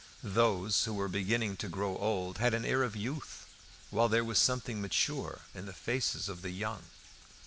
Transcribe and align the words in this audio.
Those 0.23 0.85
who 0.85 0.95
were 0.95 1.07
beginning 1.07 1.57
to 1.57 1.69
grow 1.69 1.95
old 1.95 2.39
had 2.39 2.55
an 2.55 2.65
air 2.65 2.81
of 2.81 2.95
youth, 2.95 3.45
while 3.91 4.09
there 4.09 4.23
was 4.25 4.39
something 4.39 4.81
mature 4.81 5.41
in 5.53 5.67
the 5.67 5.73
faces 5.73 6.27
of 6.27 6.41
the 6.41 6.49
young. 6.49 6.85